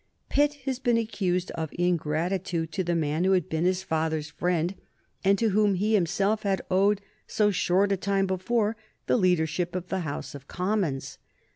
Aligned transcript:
Pitt 0.29 0.55
has 0.65 0.79
been 0.79 0.97
accused 0.97 1.51
of 1.51 1.69
ingratitude 1.73 2.71
to 2.71 2.83
the 2.83 2.95
man 2.95 3.23
who 3.23 3.33
had 3.33 3.49
been 3.49 3.65
his 3.65 3.83
father's 3.83 4.31
friend 4.31 4.73
and 5.23 5.37
to 5.37 5.49
whom 5.49 5.75
he 5.75 5.93
himself 5.93 6.41
had 6.41 6.63
owed 6.71 7.01
so 7.27 7.51
short 7.51 7.91
a 7.91 7.97
time 7.97 8.25
before 8.25 8.75
the 9.05 9.15
leadership 9.15 9.75
of 9.75 9.89
the 9.89 9.99
House 9.99 10.33
of 10.33 10.47
Commons. 10.47 11.19